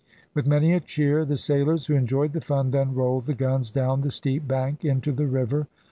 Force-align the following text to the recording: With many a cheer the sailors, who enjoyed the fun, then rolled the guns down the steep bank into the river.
With 0.33 0.47
many 0.47 0.73
a 0.73 0.79
cheer 0.79 1.23
the 1.25 1.37
sailors, 1.37 1.85
who 1.85 1.93
enjoyed 1.93 2.33
the 2.33 2.41
fun, 2.41 2.71
then 2.71 2.95
rolled 2.95 3.27
the 3.27 3.35
guns 3.35 3.69
down 3.69 4.01
the 4.01 4.09
steep 4.09 4.47
bank 4.47 4.83
into 4.83 5.11
the 5.11 5.27
river. 5.27 5.67